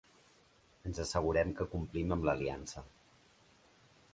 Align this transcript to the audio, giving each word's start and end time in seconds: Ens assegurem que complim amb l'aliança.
Ens 0.91 1.01
assegurem 1.03 1.53
que 1.59 1.67
complim 1.75 2.15
amb 2.17 2.25
l'aliança. 2.29 2.87